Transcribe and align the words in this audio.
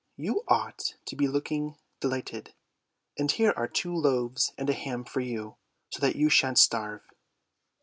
"You 0.17 0.43
ought 0.47 0.95
to 1.05 1.15
be 1.15 1.27
looking 1.27 1.77
delighted; 1.99 2.55
and 3.19 3.29
here 3.31 3.53
are 3.55 3.67
two 3.67 3.93
loaves 3.93 4.51
and 4.57 4.67
a 4.67 4.73
ham 4.73 5.03
for 5.03 5.19
you, 5.19 5.57
so 5.91 5.99
that 5.99 6.15
you 6.15 6.27
shan't 6.27 6.57
starve." 6.57 7.03